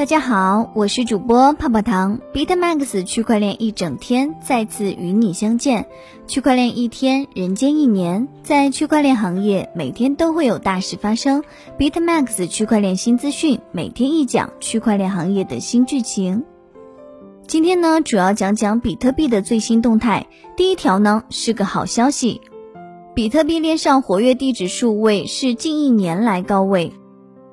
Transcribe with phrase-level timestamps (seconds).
[0.00, 5.88] 大家好，我是主播泡泡糖，BitMax 区块链一整天再次与你相见。
[6.26, 11.44] 区块链一天，人间一年，在区块链行业，每天都会有大事发生。
[11.78, 16.44] BitMax 区块链新资讯，每天一讲区块链行业的新剧情。
[17.46, 20.28] 今天呢，主要讲讲比特币的最新动态。
[20.56, 22.40] 第一条呢，是个好消息，
[23.14, 26.94] 比特币链上活跃地址数位是近一年来高位。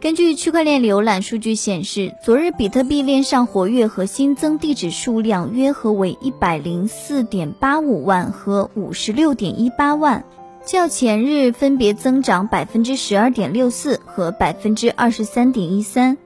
[0.00, 10.24] 根据区块链浏览数据显示，昨日比特币链上活跃和新增地址数量约合为一百零四点八五万和五十六点一八万，
[10.64, 16.16] 较前日分别增长百分之十二点六四和百分之二十三点一三，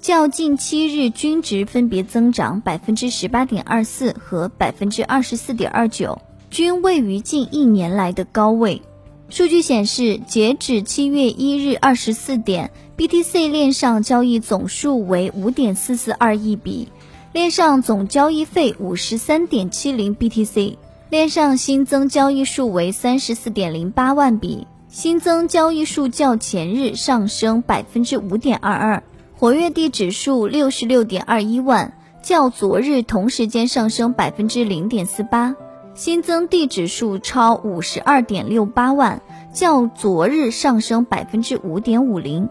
[0.00, 6.20] 较近七日均值分别增长百分之十八点二四和百分之二十四点二九，
[6.50, 8.82] 均位于近一年来的高位。
[9.28, 12.70] 数据显示，截止七月一日二十四点
[13.02, 16.86] ，BTC 链上交易总数为五点四四二亿笔，
[17.32, 20.76] 链上总交易费五十三点七零 BTC，
[21.10, 29.02] 链上新增交易数为三十四点零八万笔，新增交易数较前日上升百分之五点二二，
[29.36, 35.56] 活跃地指数六十六点二一万，较昨日同时间上升百分之零点四八。
[35.94, 39.20] 新增地指数超五十二点六八万，
[39.52, 42.48] 较昨日上升百分之五点五零，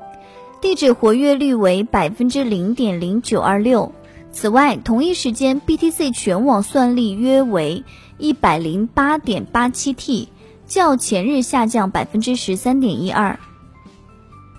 [0.61, 3.93] 地址活跃率为百分之零点零九二六。
[4.31, 7.83] 此外，同一时间，BTC 全网算力约为
[8.19, 10.29] 一百零八点八七 T，
[10.67, 13.39] 较前日下降百分之十三点一二。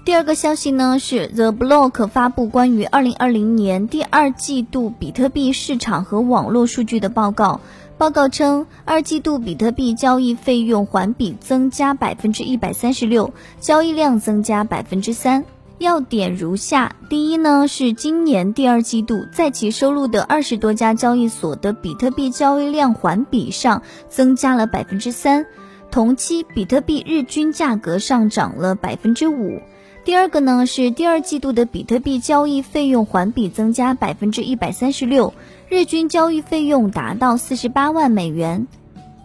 [0.05, 7.61] 第二个消息呢是 The Block 发布关于二零二零年第二季度比特币市场和网络数据的报告。
[7.97, 15.44] 报告称，二季度比特币交易费用环比增加百分之一百三十六，交易量增加百分之三。
[15.83, 25.44] 要点如下：第一呢，是今年第二季度在其收录的二十多家交易所的比特币交易量环比上增加了百分之三，
[25.91, 29.60] 同期比特币日均价格上涨了百分之五。
[30.04, 35.34] 第二个呢，是第二季度的比特币交易费用环比增加百分之一百三十六。
[35.69, 38.66] 日均交易费用达到四十八万美元。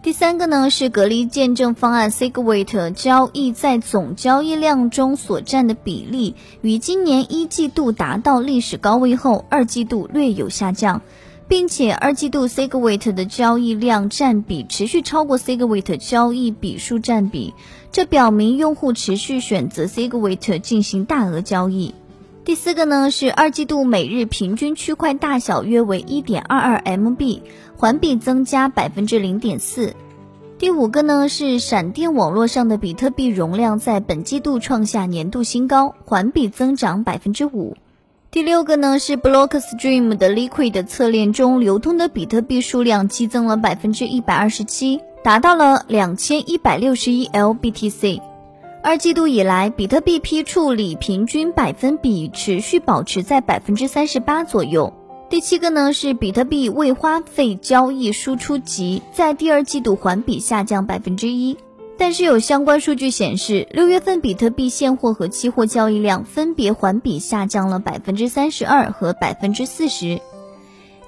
[0.07, 11.01] 第三个呢是隔离见证方案 Segwit 交易在总交易量中所占的比例，于今年一季度达到历史高位后，二季度略有下降，
[11.49, 17.53] 并且二季度 Segwit 的交易量占比持续超过 Segwit 交易笔数占比，
[17.91, 21.93] 这表明用户持续选择 Segwit 进行大额交易。
[22.45, 27.41] 第四个呢是二季度每日平均区块大小约为一点二二 MB，
[27.77, 29.93] 环比增加百分之零点四。
[30.57, 37.77] 第五个呢是闪电网络上的比特币容量在本季度创下年度新高，环比增长百分之五。
[38.31, 48.19] 第六个呢是 Blockstream 的 Liquid 侧链中流通的比特币数量激增了百分之一百二十七，达到了两千一百六十一 LBTC。
[48.83, 54.91] 二季度以来，比特币批处理平均百分比持续保持在百分之三十八左右。
[55.29, 61.57] 第七个呢是比特币未花费交易输出值在第二季度环比下降百分之一，
[61.97, 70.21] 但是有相关数据显示，六月份比特币现货和期货交易量分别环比下降了百分之三十二和百分之四十。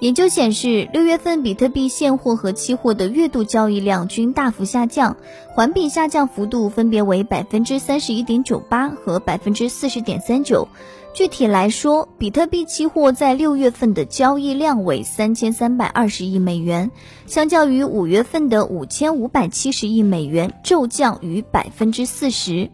[0.00, 5.16] 研究显示，六月份比特币现货和期货的月度交易量均大幅下降，
[5.54, 10.68] 环比下降幅度分别为百分之三十一点九八和百分之四十点三九。
[11.12, 16.90] 具体来说，比特币期货在六月份的交易量为三千三百二十亿美元，
[17.26, 22.70] 相较于五月份的五千五百七十亿美元，骤降逾百分之四十。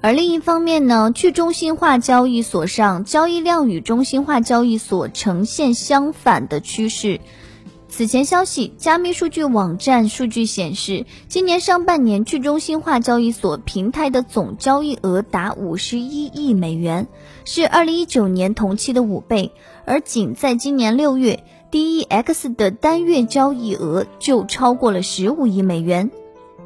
[0.00, 7.20] 而另一方面呢，去中心化交易所上交易量与中心化交易所呈现相反的趋势。
[7.96, 17.06] 此前消息，加密数据网站数据显示，今年上半年去中心化交易所平台的总交易额达五十一亿美元，
[17.46, 19.52] 是二零一九年同期的五倍。
[19.86, 26.10] 而仅在今年六月，DEX 的单月交易额就超过了十五亿美元。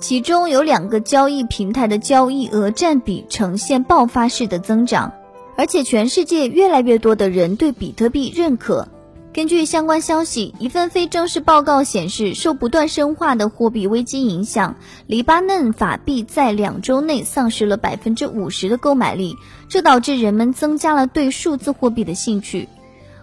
[0.00, 5.12] 其中有两个交易平台的交易额占比呈现爆发式的增长，
[5.56, 8.88] 而且全世界越来越多的人对比特币认可。
[9.32, 14.74] 根据相关消息，一份非正式报告显示，受不断深化的货币危机影响，
[15.06, 19.36] 黎巴嫩法币在两周内丧失了百分之五十的购买力，
[19.68, 22.68] 这导致人们增加了对数字货币的兴趣。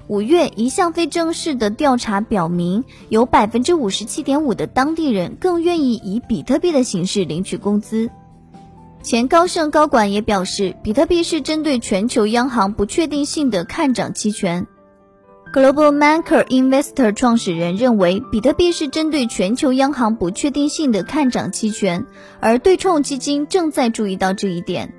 [0.07, 8.09] 五月，一项非正式的调查表明，有百分之五十七点五的当地人更愿意以比特币的形式领取工资。
[9.03, 14.65] 前高盛高管也表示，比特币是针对全球央行不确定性的看涨期权。
[15.53, 22.05] Global Market Investor 创始人认为，比特币是针对全球央行不确定性的看涨期权，
[22.41, 24.93] 而对冲基金正在注意到这一点。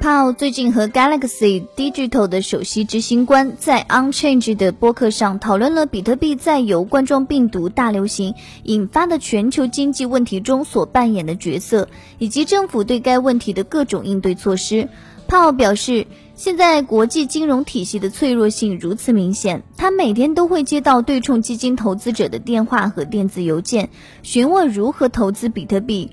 [0.00, 11.88] Paul 最近和 Galaxy Digital 的首席执行官在 Unchange 的播客上讨论了比特币在由冠状病毒大流行引发的全球经济问题中所扮演的角色，
[12.18, 14.88] 以及政府对该问题的各种应对措施。
[15.30, 23.90] 帕奥表示，现在国际金融体系的脆弱性如此明显，他每天都会接到对冲基金投资者的电话和电子邮件，
[24.24, 26.10] 询问如何投资比特币。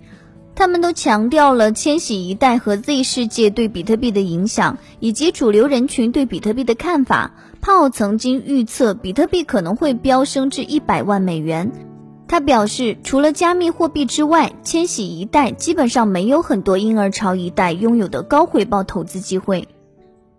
[0.54, 7.34] 他们都强调了千禧一代和 Z 世界对比特币的影响，以及主流人群对比特币的看法。
[7.60, 11.87] 炮曾经预测比特币可能会飙升至一百万美元。
[12.28, 19.68] 他表示，除了加密货币之外，千禧一代基本上没有很多婴儿潮一代拥有的高回报投资机会。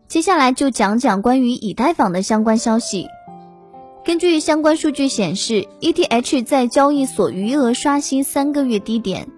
[0.07, 3.07] 接下来就讲讲关于以太坊的相关消息。
[4.05, 9.29] 根据相关数据显示，ETH 在交易所余额刷新三个月低点。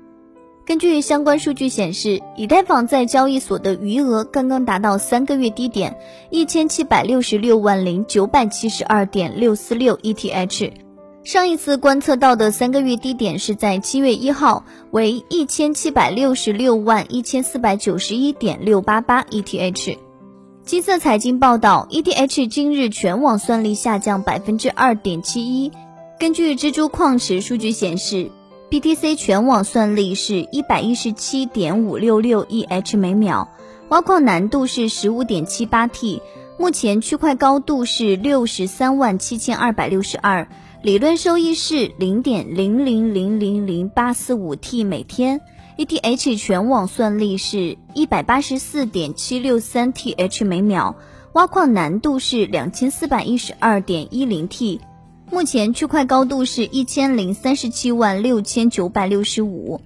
[0.67, 5.97] 根据相关数据显示，以太坊在交易所的余额刚刚达到三个月低点，
[6.31, 10.90] 一千七百六十六万零九百七十二点六四六 ETH。
[11.23, 19.99] 上一次观测到的三个月低点是在七月一号，为一千七百六十六万一千四百九十一点六八八 ETH。
[20.65, 25.71] 金色财经报道，ETH 今日全网算力下降百分之二点七一。
[26.19, 28.31] 根据蜘蛛矿池数据显示。
[28.71, 33.49] BTC 全网算力是一百一十七点五六六 EH 每秒，
[33.89, 36.23] 挖矿难度是十五点七八 T，
[36.57, 40.47] 目前区块高度是六十三万七千二百六十二，
[40.83, 45.43] 理论收益是零点零零零零零八四五 T 每天。
[45.77, 50.95] ETH 全网算力是一百八十四点七六三 TH 每秒，
[51.35, 54.81] 挖矿难度是两千四百一十二点一零 T。
[55.31, 59.83] 目前区块高度是一千零三十七万六千九百六十五，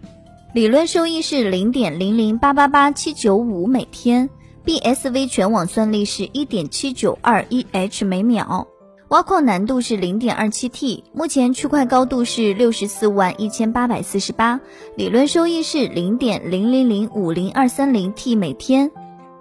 [0.53, 4.31] 理论收益是零点零零八八八七九五每天。
[4.65, 8.69] BSV 全网算力是一点七九二 EH 每秒，
[9.15, 11.05] 挖矿难度是零点二七 T。
[11.13, 14.59] 目前区块高度是六十四万一千八百四十八，
[14.97, 18.91] 理论收益是零点零零零五零二三零 T 每天。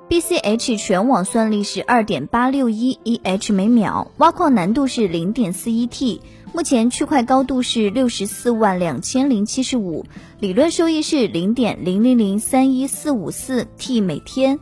[0.08, 6.22] BCH 全网算力是二点八六一 EH 每秒，挖矿难度是零点四一 T，
[6.54, 10.06] 目前区块高度是六十四万两千零七十五，
[10.40, 14.60] 理论收益是零点零零零三一四五四 T 每天。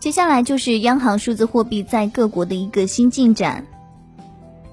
[0.00, 3.66] 接下来就是央行数字货币在各国的一个新进展。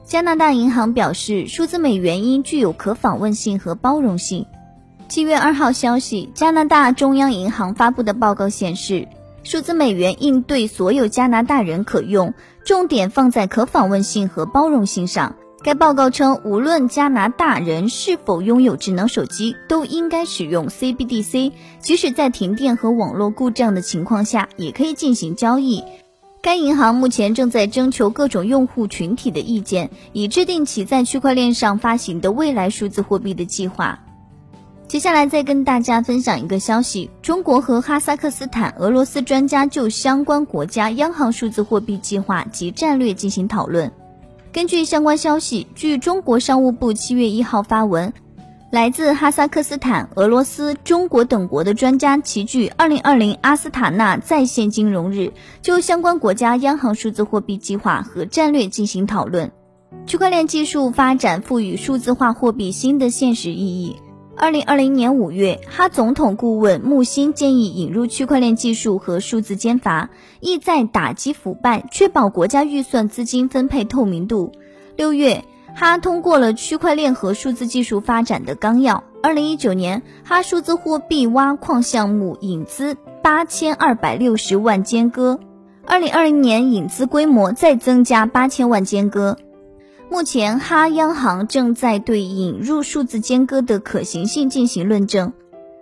[0.05, 4.45] 加拿大银行表示，数字美元应具有可访问性和包容性。
[5.09, 9.09] 七月二号消息，加拿大中央银行发布的报告显示。
[9.43, 12.33] 数字美元应对所有加拿大人可用，
[12.65, 15.35] 重点放在可访问性和包容性上。
[15.63, 25.83] 该报告称，无论加拿大人是否拥有智能手机，都应该使用 CBDC，即使在停电和网络故障的情况下，也可以进行交易。
[26.41, 33.99] 该银行目前正在征求各种用户群体的意见，以制定其在区块链上发行的未来数字货币的计划。
[34.87, 43.91] 接下来再跟大家分享一个消息：中国和哈萨克斯坦、俄罗斯专家就相关国家央行数字货币计划及战略进行讨论。
[44.51, 48.11] 根据相关消息，据中国商务部七月一号发文，
[48.71, 59.51] 来自哈萨克斯坦、俄罗斯、中国等国的专家齐聚二零二零阿斯塔纳在线金融日，就相关国家央行数字货币计划和战略进行讨论。
[60.05, 63.95] 区块链技术发展赋予数字化货币新的现实意义。
[64.39, 74.51] 二零二零年五月，哈总统顾问木辛建议引入区块链技术和数字监罚，意在打击腐败，确保国家预算资金分配透明度。
[74.95, 79.03] 六月，哈通过了区块链和数字技术发展的纲要。
[79.23, 85.39] 二零一九年，哈数字货币挖矿项目引资八千二百六十万间隔，
[85.83, 89.35] 二零二零年引资规模再增加八千万间隔。
[90.09, 95.33] 目前，哈央行正在对引入数字间隔的可行性进行论证。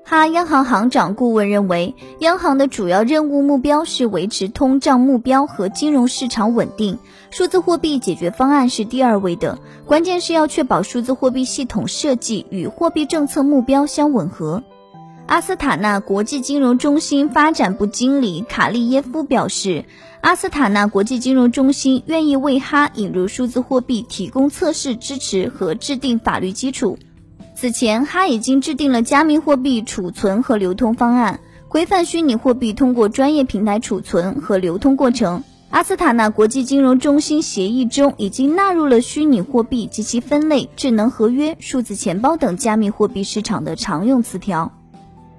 [0.03, 6.97] 哈央行行长顾问认为，央行的主要任务目标是维持通胀目标和金融市场稳定，
[7.29, 14.63] 数字货币解决方案是第二位的，关键是要确保数字货币系统设计与货币政策目标相吻合。
[15.27, 19.85] 阿斯塔纳国际金融中心发展部经理卡利耶夫表示。
[20.21, 26.97] 阿斯塔纳国际金融中心愿意为哈引入数字货币提供测试支持和制定法律基础。
[27.55, 31.39] 此前，哈已经制定了加密货币储存和流通方案，
[31.69, 35.43] 规范虚拟货币通过专业平台储存和流通过程。
[35.69, 44.71] 阿斯塔纳国际金融中心协议中已经纳入了虚拟货币及其分类、智能合约、数字钱包等加密货币市场的常用词条。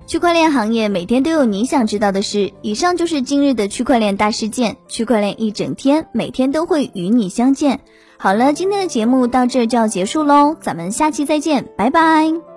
[0.06, 2.52] 区块链行业每天都有你想知道的事。
[2.62, 4.76] 以上就是今日的区块链大事件。
[4.86, 7.80] 区块链一整天，每天都会与你相见。
[8.16, 12.55] 好了，今天的节目到这就要结束喽，咱们下期再见，拜拜。